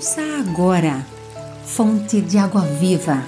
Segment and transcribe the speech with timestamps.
[0.00, 1.06] Ouça agora,
[1.62, 3.22] Fonte de Água Viva,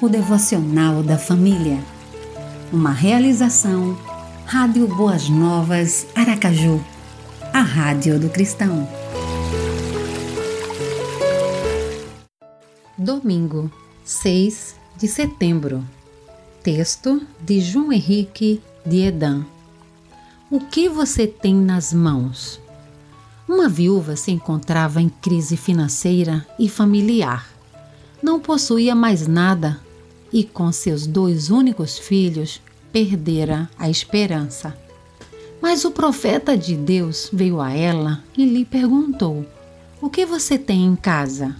[0.00, 1.82] o devocional da família.
[2.72, 3.98] Uma realização,
[4.46, 6.80] Rádio Boas Novas, Aracaju,
[7.52, 8.88] a Rádio do Cristão.
[12.96, 13.68] Domingo,
[14.04, 15.84] 6 de setembro.
[16.62, 19.44] Texto de João Henrique de Edan.
[20.48, 22.60] O que você tem nas mãos?
[23.52, 27.50] Uma viúva se encontrava em crise financeira e familiar.
[28.22, 29.80] Não possuía mais nada
[30.32, 34.78] e, com seus dois únicos filhos, perdera a esperança.
[35.60, 39.44] Mas o profeta de Deus veio a ela e lhe perguntou:
[40.00, 41.56] O que você tem em casa?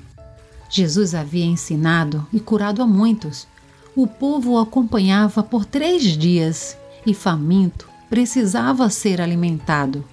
[0.70, 3.48] Jesus havia ensinado e curado a muitos.
[3.96, 10.04] O povo o acompanhava por três dias e, faminto, precisava ser alimentado.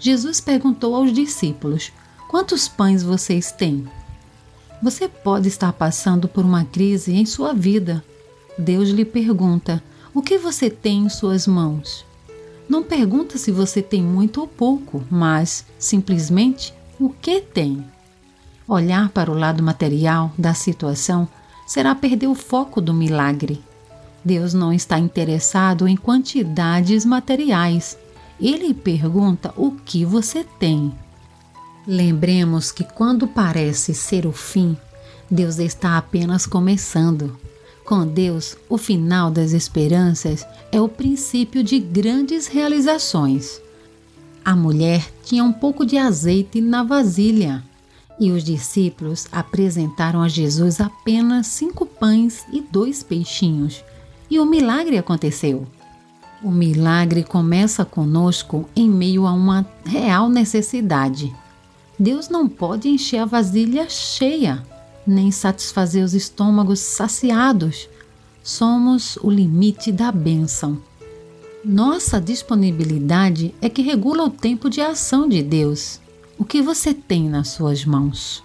[0.00, 1.92] Jesus perguntou aos discípulos:
[2.26, 3.86] Quantos pães vocês têm?
[4.82, 8.02] Você pode estar passando por uma crise em sua vida.
[8.58, 9.82] Deus lhe pergunta:
[10.14, 12.06] O que você tem em suas mãos?
[12.66, 17.84] Não pergunta se você tem muito ou pouco, mas simplesmente o que tem.
[18.66, 21.28] Olhar para o lado material da situação
[21.66, 23.62] será perder o foco do milagre.
[24.24, 27.98] Deus não está interessado em quantidades materiais,
[28.40, 30.92] ele pergunta o que você tem.
[31.86, 34.76] Lembremos que quando parece ser o fim,
[35.30, 37.38] Deus está apenas começando.
[37.84, 43.60] Com Deus, o final das esperanças é o princípio de grandes realizações.
[44.44, 47.62] A mulher tinha um pouco de azeite na vasilha
[48.20, 53.82] e os discípulos apresentaram a Jesus apenas cinco pães e dois peixinhos,
[54.30, 55.66] e o milagre aconteceu.
[56.42, 61.34] O milagre começa conosco em meio a uma real necessidade.
[61.98, 64.62] Deus não pode encher a vasilha cheia,
[65.06, 67.90] nem satisfazer os estômagos saciados.
[68.42, 70.78] Somos o limite da bênção.
[71.62, 76.00] Nossa disponibilidade é que regula o tempo de ação de Deus.
[76.38, 78.42] O que você tem nas suas mãos?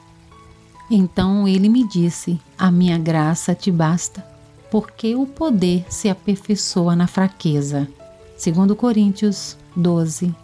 [0.91, 4.34] Então ele me disse: A minha graça te basta
[4.75, 7.87] porque o poder se aperfeiçoa na fraqueza.
[8.35, 10.35] Segundo Coríntios 12,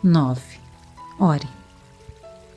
[0.00, 0.40] 9.
[1.18, 1.48] Ore.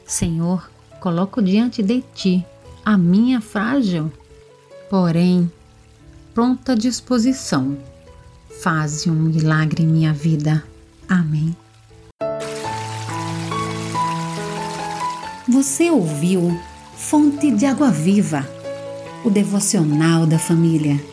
[0.05, 2.45] Senhor, coloco diante de ti
[2.85, 4.11] a minha frágil,
[4.91, 5.51] porém
[6.35, 7.79] pronta disposição.
[8.61, 10.63] Faze um milagre em minha vida.
[11.09, 11.57] Amém.
[15.49, 16.55] Você ouviu
[16.95, 18.47] Fonte de Água Viva,
[19.25, 21.12] o devocional da família